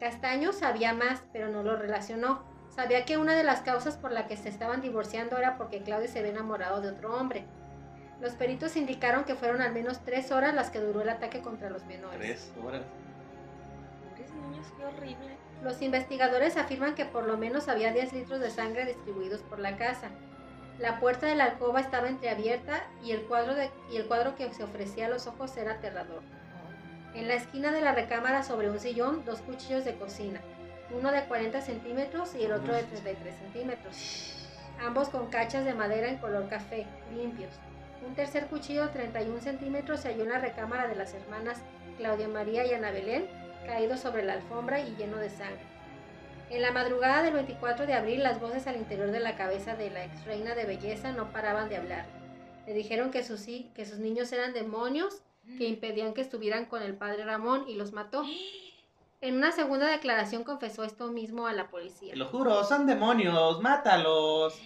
Castaño 0.00 0.52
sabía 0.52 0.92
más, 0.92 1.22
pero 1.32 1.48
no 1.48 1.62
lo 1.62 1.76
relacionó. 1.76 2.44
Sabía 2.68 3.04
que 3.04 3.18
una 3.18 3.34
de 3.34 3.44
las 3.44 3.62
causas 3.62 3.96
por 3.96 4.12
la 4.12 4.26
que 4.26 4.36
se 4.36 4.48
estaban 4.48 4.80
divorciando 4.80 5.36
era 5.36 5.56
porque 5.56 5.82
Claudia 5.82 6.08
se 6.08 6.18
había 6.20 6.32
enamorado 6.32 6.80
de 6.80 6.88
otro 6.88 7.16
hombre. 7.16 7.46
Los 8.20 8.32
peritos 8.32 8.76
indicaron 8.76 9.24
que 9.24 9.34
fueron 9.34 9.60
al 9.60 9.72
menos 9.72 10.00
tres 10.04 10.32
horas 10.32 10.54
las 10.54 10.70
que 10.70 10.80
duró 10.80 11.02
el 11.02 11.08
ataque 11.08 11.40
contra 11.40 11.70
los 11.70 11.84
menores. 11.84 12.18
Tres 12.18 12.52
horas. 12.64 12.82
Pobres 14.10 14.30
niños, 14.34 14.66
qué 14.76 14.84
horrible. 14.84 15.36
Los 15.62 15.82
investigadores 15.82 16.56
afirman 16.56 16.94
que 16.94 17.04
por 17.04 17.26
lo 17.26 17.36
menos 17.36 17.68
había 17.68 17.92
10 17.92 18.12
litros 18.12 18.40
de 18.40 18.50
sangre 18.50 18.84
distribuidos 18.86 19.40
por 19.42 19.58
la 19.58 19.76
casa. 19.76 20.08
La 20.78 21.00
puerta 21.00 21.26
de 21.26 21.34
la 21.34 21.44
alcoba 21.44 21.80
estaba 21.80 22.08
entreabierta 22.08 22.84
y 23.02 23.10
el 23.10 23.22
cuadro, 23.22 23.54
de- 23.54 23.70
y 23.90 23.96
el 23.96 24.06
cuadro 24.06 24.36
que 24.36 24.52
se 24.54 24.62
ofrecía 24.62 25.06
a 25.06 25.08
los 25.08 25.26
ojos 25.26 25.56
era 25.56 25.72
aterrador. 25.74 26.22
En 27.14 27.26
la 27.26 27.34
esquina 27.34 27.72
de 27.72 27.80
la 27.80 27.92
recámara, 27.92 28.42
sobre 28.44 28.70
un 28.70 28.78
sillón, 28.78 29.24
dos 29.24 29.40
cuchillos 29.40 29.84
de 29.84 29.96
cocina, 29.96 30.40
uno 30.90 31.10
de 31.10 31.24
40 31.24 31.60
centímetros 31.60 32.34
y 32.36 32.44
el 32.44 32.52
otro 32.52 32.72
de 32.74 32.84
33 32.84 33.34
centímetros, 33.36 34.48
ambos 34.84 35.08
con 35.08 35.26
cachas 35.28 35.64
de 35.64 35.74
madera 35.74 36.08
en 36.08 36.18
color 36.18 36.48
café, 36.48 36.86
limpios. 37.12 37.50
Un 38.06 38.14
tercer 38.14 38.46
cuchillo 38.46 38.86
de 38.86 38.92
31 38.92 39.40
centímetros 39.40 40.00
se 40.00 40.08
halló 40.08 40.22
en 40.22 40.30
la 40.30 40.38
recámara 40.38 40.86
de 40.86 40.94
las 40.94 41.14
hermanas 41.14 41.58
Claudia 41.96 42.28
María 42.28 42.66
y 42.66 42.72
Ana 42.72 42.90
Belén, 42.90 43.26
caído 43.66 43.96
sobre 43.96 44.24
la 44.24 44.34
alfombra 44.34 44.80
y 44.80 44.94
lleno 44.96 45.16
de 45.16 45.30
sangre. 45.30 45.66
En 46.50 46.62
la 46.62 46.72
madrugada 46.72 47.22
del 47.22 47.34
24 47.34 47.86
de 47.86 47.92
abril, 47.92 48.22
las 48.22 48.40
voces 48.40 48.66
al 48.66 48.76
interior 48.76 49.10
de 49.10 49.20
la 49.20 49.36
cabeza 49.36 49.76
de 49.76 49.90
la 49.90 50.04
ex 50.04 50.24
reina 50.24 50.54
de 50.54 50.64
belleza 50.64 51.12
no 51.12 51.30
paraban 51.32 51.68
de 51.68 51.76
hablar. 51.76 52.06
Le 52.66 52.72
dijeron 52.72 53.10
que 53.10 53.22
sus, 53.22 53.44
que 53.44 53.84
sus 53.84 53.98
niños 53.98 54.32
eran 54.32 54.52
demonios 54.52 55.22
que 55.56 55.66
impedían 55.66 56.14
que 56.14 56.20
estuvieran 56.20 56.66
con 56.66 56.82
el 56.82 56.94
padre 56.94 57.24
Ramón 57.24 57.64
y 57.68 57.74
los 57.74 57.92
mató. 57.92 58.24
En 59.20 59.34
una 59.34 59.50
segunda 59.50 59.88
declaración 59.88 60.44
confesó 60.44 60.84
esto 60.84 61.08
mismo 61.08 61.48
a 61.48 61.52
la 61.52 61.70
policía. 61.70 62.14
Lo 62.14 62.26
juro, 62.26 62.62
son 62.62 62.86
demonios, 62.86 63.60
mátalos. 63.60 64.56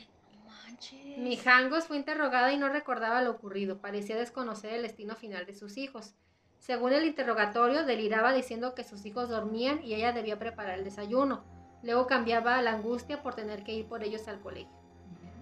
Manches. 0.83 1.19
Mijangos 1.19 1.85
fue 1.85 1.97
interrogada 1.97 2.53
y 2.53 2.57
no 2.57 2.69
recordaba 2.69 3.23
lo 3.23 3.31
ocurrido. 3.31 3.81
Parecía 3.81 4.17
desconocer 4.17 4.75
el 4.75 4.83
destino 4.83 5.15
final 5.15 5.47
de 5.47 5.55
sus 5.55 5.77
hijos. 5.77 6.15
Según 6.59 6.93
el 6.93 7.05
interrogatorio, 7.05 7.85
deliraba 7.85 8.33
diciendo 8.33 8.75
que 8.75 8.85
sus 8.85 9.05
hijos 9.05 9.29
dormían 9.29 9.83
y 9.83 9.95
ella 9.95 10.13
debía 10.13 10.39
preparar 10.39 10.79
el 10.79 10.85
desayuno. 10.85 11.45
Luego 11.83 12.07
cambiaba 12.07 12.57
a 12.57 12.63
la 12.63 12.73
angustia 12.73 13.23
por 13.23 13.35
tener 13.35 13.65
que 13.65 13.75
ir 13.75 13.87
por 13.87 14.03
ellos 14.03 14.29
al 14.29 14.41
colegio. 14.41 14.73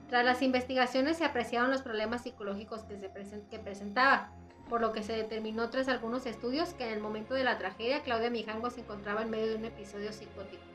Tras 0.09 0.25
las 0.25 0.42
investigaciones 0.42 1.18
se 1.18 1.25
apreciaron 1.25 1.70
los 1.70 1.82
problemas 1.82 2.23
psicológicos 2.23 2.82
que, 2.85 2.99
se 2.99 3.59
presentaba, 3.59 4.32
por 4.68 4.80
lo 4.80 4.92
que 4.92 5.02
se 5.02 5.12
determinó 5.12 5.70
tras 5.70 5.88
algunos 5.88 6.26
estudios 6.26 6.75
que 6.75 6.85
en 6.85 6.94
el 6.94 7.00
momento 7.00 7.35
de 7.35 7.44
la 7.44 7.59
tragedia 7.59 8.02
Claudia 8.02 8.30
Mijangos 8.30 8.75
se 8.75 8.80
encontraba 8.80 9.23
en 9.23 9.30
medio 9.30 9.49
de 9.49 9.56
un 9.56 9.64
episodio 9.66 10.12
psicótico. 10.12 10.69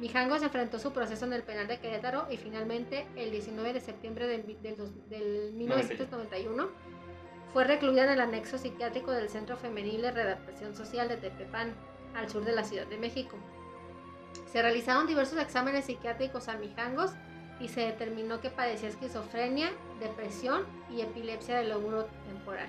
Mijangos 0.00 0.42
enfrentó 0.42 0.78
su 0.78 0.92
proceso 0.92 1.26
en 1.26 1.34
el 1.34 1.42
penal 1.42 1.68
de 1.68 1.78
Querétaro 1.78 2.26
y 2.30 2.36
finalmente 2.38 3.06
el 3.16 3.30
19 3.30 3.72
de 3.74 3.80
septiembre 3.80 4.26
del, 4.26 4.44
mi- 4.44 4.54
del 4.56 4.76
dos- 4.76 5.08
del 5.10 5.52
1991 5.52 6.68
fue 7.52 7.64
recluida 7.64 8.04
en 8.04 8.10
el 8.10 8.20
anexo 8.20 8.56
psiquiátrico 8.58 9.10
del 9.12 9.28
Centro 9.28 9.56
Femenil 9.56 10.00
de 10.02 10.10
Readaptación 10.12 10.74
Social 10.74 11.08
de 11.08 11.16
Tepepán, 11.18 11.74
al 12.14 12.28
sur 12.30 12.44
de 12.44 12.52
la 12.52 12.64
Ciudad 12.64 12.86
de 12.86 12.96
México. 12.98 13.36
Se 14.50 14.62
realizaron 14.62 15.06
diversos 15.06 15.38
exámenes 15.38 15.84
psiquiátricos 15.84 16.48
a 16.48 16.56
Mijangos 16.56 17.10
y 17.60 17.68
se 17.68 17.80
determinó 17.82 18.40
que 18.40 18.50
padecía 18.50 18.88
esquizofrenia, 18.88 19.70
depresión 20.00 20.64
y 20.90 21.02
epilepsia 21.02 21.58
del 21.58 21.68
lóbulo 21.70 22.06
temporal, 22.26 22.68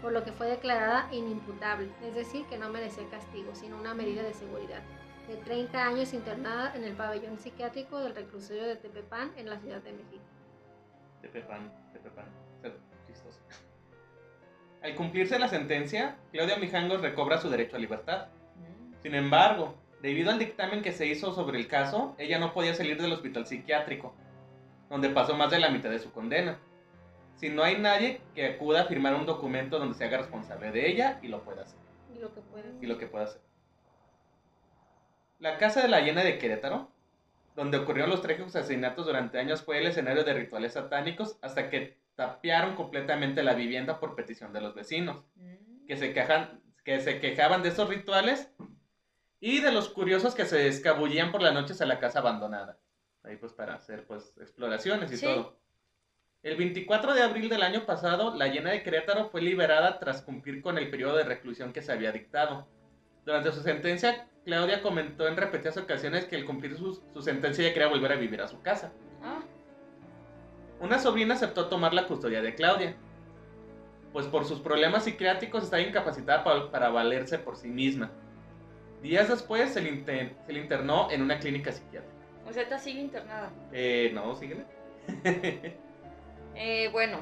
por 0.00 0.12
lo 0.12 0.24
que 0.24 0.32
fue 0.32 0.46
declarada 0.46 1.08
inimputable, 1.12 1.90
es 2.02 2.14
decir, 2.14 2.46
que 2.46 2.56
no 2.58 2.70
merecía 2.70 3.06
castigo, 3.10 3.54
sino 3.54 3.76
una 3.78 3.94
medida 3.94 4.22
de 4.22 4.32
seguridad. 4.32 4.82
De 5.28 5.36
30 5.36 5.86
años 5.86 6.12
internada 6.12 6.74
en 6.74 6.84
el 6.84 6.92
pabellón 6.92 7.38
psiquiátrico 7.38 7.98
del 7.98 8.14
reclusorio 8.14 8.64
de 8.64 8.76
Tepepán 8.76 9.32
en 9.36 9.48
la 9.48 9.58
Ciudad 9.58 9.80
de 9.82 9.92
México. 9.92 10.22
Te 11.22 11.28
pepan, 11.28 11.72
te 11.94 11.98
pepan. 11.98 12.26
Ser 12.60 12.76
chistoso. 13.06 13.40
Al 14.82 14.94
cumplirse 14.96 15.38
la 15.38 15.48
sentencia, 15.48 16.16
Claudia 16.30 16.58
Mijangos 16.58 17.00
recobra 17.00 17.40
su 17.40 17.48
derecho 17.48 17.76
a 17.76 17.78
libertad. 17.78 18.26
Mm. 18.56 19.02
Sin 19.02 19.14
embargo, 19.14 19.74
debido 20.02 20.30
al 20.30 20.38
dictamen 20.38 20.82
que 20.82 20.92
se 20.92 21.06
hizo 21.06 21.32
sobre 21.32 21.58
el 21.58 21.68
caso, 21.68 22.14
ella 22.18 22.38
no 22.38 22.52
podía 22.52 22.74
salir 22.74 23.00
del 23.00 23.14
hospital 23.14 23.46
psiquiátrico, 23.46 24.14
donde 24.90 25.08
pasó 25.08 25.34
más 25.34 25.50
de 25.50 25.58
la 25.58 25.70
mitad 25.70 25.88
de 25.88 26.00
su 26.00 26.12
condena. 26.12 26.58
Si 27.36 27.48
no 27.48 27.62
hay 27.62 27.78
nadie 27.78 28.20
que 28.34 28.46
acuda 28.46 28.82
a 28.82 28.84
firmar 28.84 29.14
un 29.14 29.24
documento 29.24 29.78
donde 29.78 29.94
se 29.94 30.04
haga 30.04 30.18
responsable 30.18 30.70
de 30.70 30.90
ella 30.90 31.18
y 31.22 31.28
lo 31.28 31.42
pueda 31.42 31.62
hacer. 31.62 31.78
Y 32.14 32.18
lo 32.18 32.34
que 32.34 32.42
puede. 32.42 32.74
Y 32.82 32.86
lo 32.86 32.98
que 32.98 33.06
pueda 33.06 33.24
hacer. 33.24 33.40
La 35.38 35.58
casa 35.58 35.82
de 35.82 35.88
la 35.88 36.00
llena 36.00 36.22
de 36.22 36.38
Querétaro, 36.38 36.90
donde 37.56 37.78
ocurrieron 37.78 38.10
los 38.10 38.22
trágicos 38.22 38.54
asesinatos 38.56 39.06
durante 39.06 39.38
años, 39.38 39.62
fue 39.62 39.78
el 39.78 39.86
escenario 39.86 40.24
de 40.24 40.34
rituales 40.34 40.72
satánicos 40.74 41.38
hasta 41.42 41.70
que 41.70 41.98
tapiaron 42.14 42.74
completamente 42.76 43.42
la 43.42 43.54
vivienda 43.54 43.98
por 44.00 44.14
petición 44.14 44.52
de 44.52 44.60
los 44.60 44.74
vecinos 44.74 45.24
Mm. 45.36 45.86
que 45.86 45.96
se, 45.96 46.12
quejan, 46.12 46.60
que 46.84 47.00
se 47.00 47.20
quejaban 47.20 47.62
de 47.62 47.68
estos 47.70 47.88
rituales 47.88 48.50
y 49.40 49.60
de 49.60 49.72
los 49.72 49.88
curiosos 49.88 50.34
que 50.34 50.46
se 50.46 50.68
escabullían 50.68 51.30
por 51.32 51.42
las 51.42 51.52
noches 51.52 51.80
a 51.80 51.86
la 51.86 51.98
casa 51.98 52.20
abandonada. 52.20 52.78
Ahí 53.24 53.36
pues 53.36 53.52
para 53.52 53.74
hacer 53.74 54.06
pues 54.06 54.32
exploraciones 54.40 55.10
y 55.12 55.16
Sí. 55.16 55.26
todo. 55.26 55.58
El 56.42 56.56
24 56.56 57.14
de 57.14 57.22
abril 57.22 57.48
del 57.48 57.62
año 57.62 57.86
pasado, 57.86 58.34
la 58.36 58.48
llena 58.48 58.70
de 58.70 58.82
Querétaro 58.82 59.30
fue 59.30 59.40
liberada 59.42 59.98
tras 59.98 60.22
cumplir 60.22 60.60
con 60.62 60.76
el 60.78 60.90
periodo 60.90 61.16
de 61.16 61.24
reclusión 61.24 61.72
que 61.72 61.80
se 61.82 61.90
había 61.92 62.12
dictado. 62.12 62.68
Durante 63.24 63.50
su 63.50 63.62
sentencia, 63.62 64.28
Claudia 64.44 64.82
comentó 64.82 65.26
en 65.26 65.36
repetidas 65.36 65.76
ocasiones 65.78 66.26
que 66.26 66.36
al 66.36 66.44
cumplir 66.44 66.76
su, 66.76 66.94
su 67.12 67.22
sentencia 67.22 67.64
ella 67.64 67.72
quería 67.72 67.88
volver 67.88 68.12
a 68.12 68.16
vivir 68.16 68.40
a 68.42 68.48
su 68.48 68.60
casa. 68.60 68.92
Ah, 69.22 69.40
Una 70.80 70.98
sobrina 70.98 71.34
aceptó 71.34 71.68
tomar 71.68 71.94
la 71.94 72.06
custodia 72.06 72.42
de 72.42 72.54
Claudia, 72.54 72.94
pues 74.12 74.26
por 74.26 74.44
sus 74.44 74.60
problemas 74.60 75.04
psiquiátricos 75.04 75.64
estaba 75.64 75.82
incapacitada 75.82 76.44
pa- 76.44 76.70
para 76.70 76.90
valerse 76.90 77.38
por 77.38 77.56
sí 77.56 77.68
misma. 77.68 78.10
Días 79.02 79.28
después 79.28 79.72
se 79.72 79.80
le, 79.80 79.88
inter- 79.90 80.36
se 80.46 80.52
le 80.52 80.60
internó 80.60 81.10
en 81.10 81.22
una 81.22 81.38
clínica 81.38 81.72
psiquiátrica. 81.72 82.14
o 82.46 82.52
sea, 82.52 82.62
esta 82.62 82.78
sigue 82.78 83.00
internada. 83.00 83.50
Eh, 83.72 84.10
no, 84.14 84.34
síguele. 84.36 84.64
Eh, 86.56 86.88
bueno. 86.92 87.18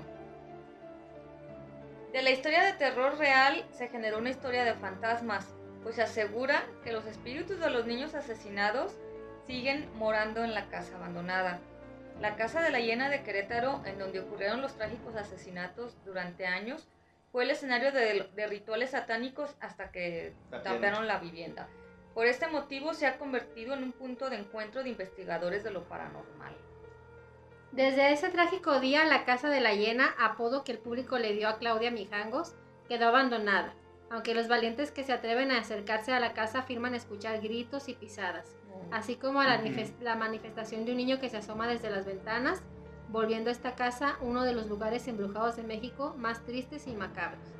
De 2.12 2.20
la 2.20 2.30
historia 2.30 2.62
de 2.64 2.74
terror 2.74 3.16
real 3.16 3.64
se 3.70 3.88
generó 3.88 4.18
una 4.18 4.28
historia 4.28 4.62
de 4.64 4.74
fantasmas, 4.74 5.56
pues 5.82 5.96
se 5.96 6.02
asegura 6.02 6.64
que 6.84 6.92
los 6.92 7.06
espíritus 7.06 7.58
de 7.58 7.70
los 7.70 7.86
niños 7.86 8.14
asesinados 8.14 8.96
siguen 9.46 9.88
morando 9.96 10.44
en 10.44 10.54
la 10.54 10.68
casa 10.68 10.96
abandonada. 10.96 11.60
La 12.20 12.36
casa 12.36 12.62
de 12.62 12.70
la 12.70 12.80
llena 12.80 13.08
de 13.08 13.22
Querétaro, 13.22 13.82
en 13.84 13.98
donde 13.98 14.20
ocurrieron 14.20 14.60
los 14.60 14.74
trágicos 14.74 15.16
asesinatos 15.16 15.96
durante 16.04 16.46
años, 16.46 16.88
fue 17.32 17.44
el 17.44 17.50
escenario 17.50 17.90
de, 17.92 18.28
de 18.34 18.46
rituales 18.46 18.90
satánicos 18.90 19.56
hasta 19.60 19.90
que 19.90 20.34
tapiaron 20.50 21.08
la 21.08 21.18
vivienda. 21.18 21.68
Por 22.14 22.26
este 22.26 22.46
motivo 22.46 22.92
se 22.92 23.06
ha 23.06 23.18
convertido 23.18 23.74
en 23.74 23.82
un 23.82 23.92
punto 23.92 24.28
de 24.28 24.36
encuentro 24.36 24.82
de 24.82 24.90
investigadores 24.90 25.64
de 25.64 25.70
lo 25.70 25.88
paranormal. 25.88 26.54
Desde 27.72 28.12
ese 28.12 28.28
trágico 28.28 28.80
día, 28.80 29.06
la 29.06 29.24
casa 29.24 29.48
de 29.48 29.60
la 29.60 29.72
hiena, 29.72 30.14
apodo 30.18 30.62
que 30.62 30.72
el 30.72 30.78
público 30.78 31.18
le 31.18 31.32
dio 31.32 31.48
a 31.48 31.56
Claudia 31.56 31.90
Mijangos, 31.90 32.54
quedó 32.86 33.08
abandonada, 33.08 33.74
aunque 34.12 34.34
los 34.34 34.46
valientes 34.46 34.90
que 34.90 35.04
se 35.04 35.12
atreven 35.14 35.50
a 35.50 35.58
acercarse 35.58 36.12
a 36.12 36.20
la 36.20 36.34
casa 36.34 36.58
afirman 36.58 36.94
escuchar 36.94 37.40
gritos 37.40 37.88
y 37.88 37.94
pisadas, 37.94 38.54
así 38.90 39.16
como 39.16 39.42
la, 39.42 39.58
la 40.02 40.16
manifestación 40.16 40.84
de 40.84 40.90
un 40.90 40.98
niño 40.98 41.18
que 41.18 41.30
se 41.30 41.38
asoma 41.38 41.66
desde 41.66 41.88
las 41.88 42.04
ventanas, 42.04 42.60
volviendo 43.08 43.48
a 43.48 43.54
esta 43.54 43.74
casa 43.74 44.18
uno 44.20 44.44
de 44.44 44.52
los 44.52 44.66
lugares 44.66 45.08
embrujados 45.08 45.56
de 45.56 45.62
México 45.62 46.14
más 46.18 46.44
tristes 46.44 46.86
y 46.86 46.92
macabros. 46.92 47.54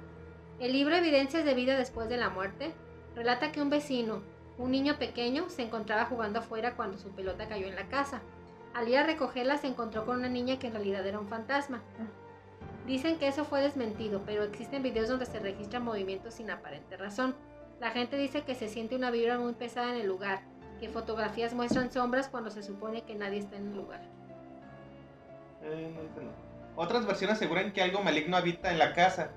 El 0.61 0.73
libro 0.73 0.95
Evidencias 0.95 1.47
de 1.47 1.55
vida 1.55 1.79
después 1.79 2.11
de 2.11 2.19
la 2.19 2.29
muerte 2.29 2.75
relata 3.17 3.51
que 3.51 3.63
un 3.63 3.71
vecino, 3.71 4.23
un 4.59 4.73
niño 4.73 4.99
pequeño, 4.99 5.49
se 5.49 5.63
encontraba 5.63 6.05
jugando 6.05 6.41
afuera 6.41 6.77
cuando 6.77 6.99
su 6.99 7.13
pelota 7.13 7.49
cayó 7.49 7.67
en 7.67 7.77
la 7.77 7.89
casa. 7.89 8.21
Al 8.75 8.91
ir 8.91 8.99
a 8.99 9.05
recogerla 9.05 9.57
se 9.57 9.69
encontró 9.69 10.05
con 10.05 10.19
una 10.19 10.29
niña 10.29 10.59
que 10.59 10.67
en 10.67 10.75
realidad 10.75 11.07
era 11.07 11.19
un 11.19 11.29
fantasma. 11.29 11.81
Dicen 12.87 13.19
que 13.19 13.29
eso 13.29 13.45
fue 13.45 13.61
desmentido, 13.61 14.23
pero 14.27 14.43
existen 14.43 14.83
videos 14.83 15.09
donde 15.09 15.27
se 15.27 15.39
registran 15.39 15.85
movimientos 15.85 16.35
sin 16.35 16.51
aparente 16.51 16.97
razón. 16.97 17.35
La 17.81 17.91
gente 17.91 18.17
dice 18.17 18.43
que 18.43 18.55
se 18.55 18.69
siente 18.69 18.97
una 18.97 19.11
vibra 19.11 19.39
muy 19.39 19.53
pesada 19.53 19.91
en 19.95 20.01
el 20.01 20.09
lugar, 20.09 20.43
que 20.81 20.89
fotografías 20.89 21.55
muestran 21.55 21.93
sombras 21.93 22.29
cuando 22.29 22.51
se 22.51 22.63
supone 22.63 23.03
que 23.03 23.15
nadie 23.15 23.39
está 23.39 23.57
en 23.57 23.69
el 23.69 23.77
lugar. 23.77 24.01
Eh, 25.63 25.95
este. 26.05 26.23
Otras 26.75 27.07
versiones 27.07 27.37
aseguran 27.37 27.73
que 27.73 27.83
algo 27.83 28.03
maligno 28.03 28.37
habita 28.37 28.73
en 28.73 28.79
la 28.79 28.95
casa, 28.95 29.31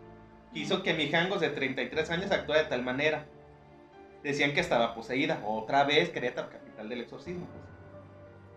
que 0.53 0.59
hizo 0.59 0.81
que 0.81 0.93
Mijangos 0.93 1.41
de 1.41 1.49
33 1.49 2.09
años 2.09 2.31
actuara 2.31 2.63
de 2.63 2.69
tal 2.69 2.81
manera. 2.81 3.25
Decían 4.23 4.53
que 4.53 4.61
estaba 4.61 4.95
poseída, 4.95 5.43
otra 5.45 5.83
vez 5.83 6.09
Querétaro, 6.09 6.49
capital 6.49 6.89
del 6.89 7.01
exorcismo. 7.01 7.45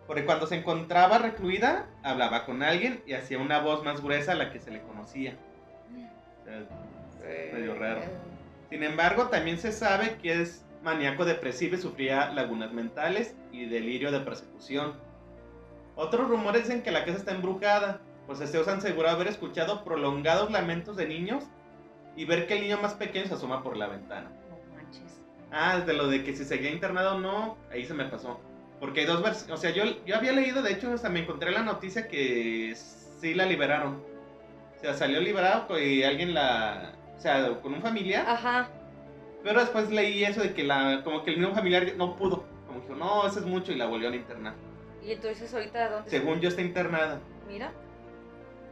Porque 0.09 0.25
cuando 0.25 0.47
se 0.47 0.57
encontraba 0.57 1.19
recluida, 1.19 1.87
hablaba 2.03 2.47
con 2.47 2.63
alguien 2.63 3.03
y 3.07 3.13
hacía 3.13 3.39
una 3.39 3.61
voz 3.61 3.85
más 3.85 4.03
gruesa 4.03 4.33
a 4.33 4.37
la 4.37 4.51
que 4.51 4.59
se 4.59 4.71
le 4.71 4.81
conocía. 4.81 5.37
O 6.41 6.45
sea, 6.45 7.53
Medio 7.53 7.75
raro. 7.75 8.01
Sin 8.71 8.83
embargo, 8.83 9.29
también 9.29 9.59
se 9.59 9.71
sabe 9.71 10.17
que 10.17 10.41
es 10.41 10.65
maníaco 10.83 11.27
depresivo 11.27 11.77
y 11.77 11.79
sufría 11.79 12.33
lagunas 12.33 12.73
mentales 12.73 13.35
y 13.53 13.67
delirio 13.67 14.11
de 14.11 14.21
persecución. 14.21 14.95
Otros 15.95 16.29
rumores 16.29 16.63
dicen 16.63 16.83
que 16.83 16.91
la 16.91 17.05
casa 17.05 17.19
está 17.19 17.33
embrujada, 17.33 18.01
pues 18.27 18.41
han 18.41 18.79
asegurado 18.79 19.17
haber 19.17 19.29
escuchado 19.29 19.85
prolongados 19.85 20.51
lamentos 20.51 20.97
de 20.97 21.07
niños 21.07 21.45
y 22.17 22.25
ver 22.25 22.47
que 22.47 22.55
el 22.55 22.63
niño 22.63 22.79
más 22.81 22.95
pequeño 22.95 23.27
se 23.27 23.35
asoma 23.35 23.63
por 23.63 23.77
la 23.77 23.89
ventana. 23.89 24.31
No 24.49 24.75
manches. 24.75 25.21
Ah, 25.51 25.81
de 25.81 25.93
lo 25.93 26.09
de 26.09 26.25
que 26.25 26.35
si 26.35 26.47
seguía 26.47 26.71
internado 26.71 27.17
o 27.17 27.21
no, 27.21 27.59
ahí 27.71 27.85
se 27.85 27.95
me 27.95 28.07
pasó. 28.07 28.41
Porque 28.81 29.01
hay 29.01 29.07
dos 29.07 29.23
versiones, 29.23 29.53
o 29.53 29.57
sea, 29.61 29.71
yo, 29.71 29.83
yo 30.07 30.17
había 30.17 30.33
leído, 30.33 30.63
de 30.63 30.73
hecho, 30.73 30.93
hasta 30.93 31.09
me 31.09 31.21
encontré 31.21 31.51
la 31.51 31.63
noticia 31.63 32.07
que 32.09 32.75
sí 32.77 33.35
la 33.35 33.45
liberaron. 33.47 34.03
O 34.77 34.81
sea, 34.81 34.95
salió 34.95 35.21
liberado 35.21 35.79
y 35.81 36.05
alguien 36.05 36.35
la, 36.35 36.93
o 37.17 37.21
sea, 37.21 37.59
con 37.61 37.75
un 37.75 37.83
familiar. 37.83 38.25
Ajá. 38.29 38.69
Pero 39.43 39.61
después 39.61 39.91
leí 39.91 40.23
eso 40.25 40.41
de 40.43 40.55
que 40.55 40.63
la, 40.63 41.03
como 41.03 41.25
que 41.25 41.33
el 41.33 41.39
mismo 41.39 41.55
familiar 41.55 41.93
no 41.97 42.15
pudo. 42.17 42.45
Como 42.67 42.81
que 42.83 42.93
dijo, 42.93 42.99
no, 42.99 43.27
eso 43.27 43.41
es 43.41 43.47
mucho 43.47 43.73
y 43.73 43.77
la 43.77 43.87
volvió 43.87 44.11
a 44.11 44.15
internar. 44.15 44.55
Y 45.05 45.13
entonces 45.13 45.53
ahorita 45.53 45.91
dónde 45.91 46.11
Según 46.11 46.41
yo 46.41 46.49
está 46.49 46.61
internada. 46.61 47.19
Mira. 47.49 47.73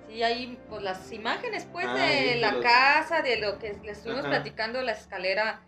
Sí, 0.08 0.22
hay 0.22 0.56
pues 0.68 0.82
las 0.82 1.10
imágenes 1.10 1.66
pues 1.72 1.86
Ah, 1.88 1.94
de 1.96 2.36
la 2.36 2.52
los- 2.52 2.62
casa, 2.62 3.22
de 3.22 3.40
lo 3.40 3.58
que 3.58 3.72
les 3.82 3.98
estuvimos 3.98 4.20
Ajá. 4.24 4.30
platicando, 4.30 4.80
la 4.82 4.92
escalera, 4.92 5.62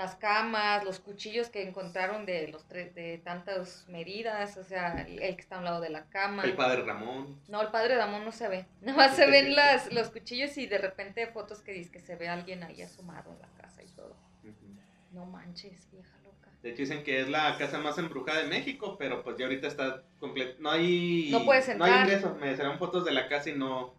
las 0.00 0.16
camas, 0.16 0.82
los 0.82 0.98
cuchillos 0.98 1.50
que 1.50 1.62
encontraron 1.68 2.24
de 2.24 2.48
los 2.48 2.66
tres, 2.66 2.94
de 2.94 3.18
tantas 3.18 3.84
medidas, 3.88 4.56
o 4.56 4.64
sea, 4.64 5.02
el 5.02 5.20
el 5.22 5.34
que 5.36 5.42
está 5.42 5.56
a 5.56 5.58
un 5.58 5.64
lado 5.66 5.80
de 5.82 5.90
la 5.90 6.06
cama. 6.06 6.42
El 6.42 6.54
padre 6.54 6.82
Ramón. 6.84 7.38
No, 7.48 7.60
el 7.60 7.68
padre 7.68 7.96
Ramón 7.96 8.24
no 8.24 8.32
se 8.32 8.48
ve. 8.48 8.66
Nada 8.80 8.96
más 8.96 9.14
se 9.16 9.26
ven 9.26 9.54
las, 9.54 9.92
los 9.92 10.08
cuchillos 10.08 10.56
y 10.56 10.66
de 10.66 10.78
repente 10.78 11.26
fotos 11.26 11.60
que 11.60 11.72
dice 11.72 11.90
que 11.92 12.00
se 12.00 12.16
ve 12.16 12.28
alguien 12.28 12.62
ahí 12.62 12.80
asomado 12.80 13.30
en 13.32 13.40
la 13.40 13.48
casa 13.62 13.82
y 13.82 13.88
todo. 13.88 14.16
No 15.12 15.26
manches, 15.26 15.88
vieja 15.92 16.16
loca. 16.24 16.48
De 16.62 16.70
hecho 16.70 16.82
dicen 16.82 17.02
que 17.04 17.20
es 17.20 17.28
la 17.28 17.58
casa 17.58 17.78
más 17.78 17.98
embrujada 17.98 18.40
de 18.42 18.48
México, 18.48 18.96
pero 18.98 19.22
pues 19.22 19.36
ya 19.36 19.44
ahorita 19.44 19.66
está 19.66 20.02
completo. 20.18 20.56
No 20.60 20.70
hay. 20.70 21.28
No 21.30 21.44
puedes 21.44 21.66
No 21.76 21.84
hay 21.84 21.90
entrar. 21.92 22.06
ingreso. 22.06 22.34
Me 22.40 22.56
serán 22.56 22.78
fotos 22.78 23.04
de 23.04 23.12
la 23.12 23.28
casa 23.28 23.50
y 23.50 23.54
no. 23.54 23.94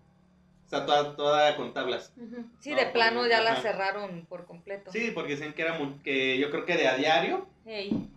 Está 0.72 0.86
toda, 0.86 1.16
toda 1.18 1.56
con 1.58 1.74
tablas. 1.74 2.14
Sí, 2.62 2.70
No, 2.70 2.78
de 2.78 2.86
plano 2.86 3.28
ya 3.28 3.42
la 3.42 3.58
cerraron 3.58 4.26
por 4.26 4.46
completo. 4.46 4.90
Sí, 4.90 5.12
porque 5.14 5.34
dicen 5.34 5.52
que 5.54 5.64
era 5.64 5.78
mu- 5.78 6.02
que 6.02 6.38
yo 6.38 6.50
creo 6.50 6.66
que 6.66 6.78
de 6.78 6.88
a 6.88 6.96
diario, 6.96 7.46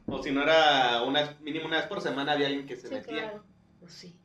o 0.07 0.23
si 0.23 0.31
no 0.31 0.43
era 0.45 1.03
una 1.03 1.37
mínimo 1.40 1.67
una 1.67 1.79
vez 1.79 1.87
por 1.87 2.01
semana 2.01 2.31
había 2.33 2.47
alguien 2.47 2.64
que 2.69 2.77
se 2.77 2.87
Sí, 2.87 2.95
metía. 2.95 3.23
claro. 3.23 3.45
pues 3.81 3.93
sí. 3.93 4.17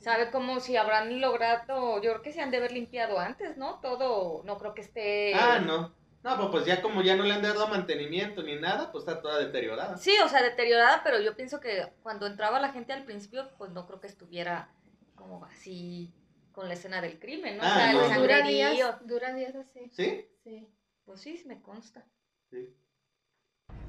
¿Sabe 0.00 0.30
cómo 0.32 0.58
si 0.58 0.76
habrán 0.76 1.20
logrado? 1.20 2.02
Yo 2.02 2.10
creo 2.10 2.22
que 2.22 2.32
se 2.32 2.40
han 2.42 2.50
de 2.50 2.56
haber 2.58 2.72
limpiado 2.72 3.18
antes, 3.20 3.56
¿no? 3.56 3.78
Todo, 3.80 4.42
no 4.44 4.58
creo 4.58 4.74
que 4.74 4.82
esté. 4.82 5.34
Ah, 5.34 5.60
no. 5.64 5.94
No, 6.24 6.36
pues, 6.36 6.48
pues 6.50 6.66
ya 6.66 6.82
como 6.82 7.00
ya 7.02 7.14
no 7.14 7.22
le 7.22 7.32
han 7.32 7.42
dado 7.42 7.68
mantenimiento 7.68 8.42
ni 8.42 8.56
nada, 8.56 8.90
pues 8.90 9.04
está 9.06 9.22
toda 9.22 9.38
deteriorada. 9.38 9.96
Sí, 9.96 10.12
o 10.22 10.28
sea, 10.28 10.42
deteriorada, 10.42 11.00
pero 11.04 11.20
yo 11.20 11.36
pienso 11.36 11.60
que 11.60 11.86
cuando 12.02 12.26
entraba 12.26 12.58
la 12.60 12.72
gente 12.72 12.92
al 12.92 13.04
principio, 13.04 13.48
pues 13.56 13.70
no 13.70 13.86
creo 13.86 14.00
que 14.00 14.08
estuviera 14.08 14.68
como 15.14 15.44
así 15.44 16.12
con 16.58 16.66
la 16.66 16.74
escena 16.74 17.00
del 17.00 17.20
crimen, 17.20 17.56
¿no? 17.56 17.62
Ah, 17.62 17.68
o 17.68 17.74
sea, 17.76 17.92
no, 17.92 18.04
el 18.04 18.10
no. 18.14 18.20
Dura 18.20 18.42
días, 18.42 19.06
dura 19.06 19.32
días 19.32 19.54
así. 19.54 19.88
¿Sí? 19.92 20.26
Sí. 20.42 20.68
Pues 21.04 21.20
sí, 21.20 21.40
me 21.46 21.62
consta. 21.62 22.04
Sí. 22.50 22.74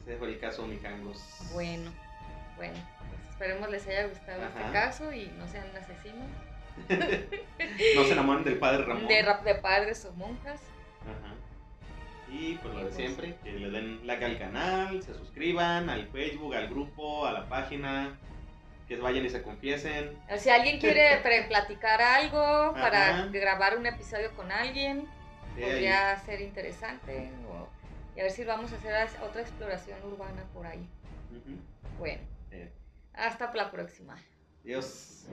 Ese 0.06 0.18
fue 0.18 0.28
el 0.28 0.40
caso 0.40 0.68
Mijangos. 0.68 1.20
Bueno, 1.52 1.92
bueno, 2.58 2.76
pues 3.10 3.28
esperemos 3.32 3.72
les 3.72 3.88
haya 3.88 4.06
gustado 4.06 4.44
Ajá. 4.44 4.60
este 4.60 4.72
caso 4.72 5.12
y 5.12 5.32
no 5.40 5.48
sean 5.48 5.66
asesinos 5.76 6.28
No 7.96 8.04
se 8.04 8.12
enamoren 8.12 8.44
del 8.44 8.60
padre 8.60 8.86
Ramón. 8.86 9.08
de, 9.08 9.20
rap 9.24 9.44
de 9.44 9.56
padres 9.56 10.06
o 10.06 10.14
monjas. 10.14 10.62
Ajá. 11.02 11.34
Y 12.32 12.54
pues 12.58 12.72
lo 12.72 12.82
Y 12.82 12.84
de 12.84 12.90
pues- 12.90 12.96
siempre, 12.96 13.36
que 13.44 13.52
le 13.52 13.72
den 13.72 14.06
like 14.06 14.24
al 14.26 14.38
canal, 14.38 15.02
se 15.02 15.16
suscriban 15.16 15.90
al 15.90 16.06
Facebook, 16.10 16.54
al 16.54 16.70
grupo, 16.70 17.26
a 17.26 17.32
la 17.32 17.50
página, 17.50 18.16
que 18.90 18.98
vayan 18.98 19.24
y 19.24 19.30
se 19.30 19.44
confiesen. 19.44 20.18
Si 20.38 20.50
alguien 20.50 20.80
quiere 20.80 21.18
platicar 21.48 22.02
algo 22.02 22.74
para 22.74 23.28
grabar 23.28 23.78
un 23.78 23.86
episodio 23.86 24.36
con 24.36 24.52
alguien, 24.52 25.08
podría 25.54 26.18
ser 26.26 26.42
interesante. 26.42 27.30
Y 28.16 28.20
a 28.20 28.24
ver 28.24 28.32
si 28.32 28.44
vamos 28.44 28.74
a 28.74 28.76
hacer 28.76 29.22
otra 29.22 29.42
exploración 29.42 30.04
urbana 30.04 30.44
por 30.54 30.66
ahí. 30.66 30.90
Bueno, 32.00 32.24
eh. 32.52 32.72
hasta 33.14 33.54
la 33.54 33.72
próxima. 33.72 34.18
Dios. 34.64 35.28